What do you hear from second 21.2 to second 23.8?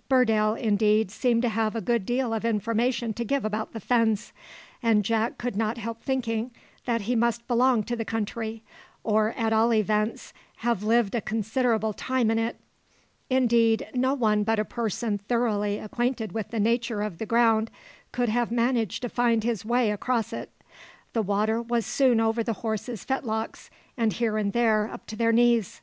water was soon over the horses' fetlocks,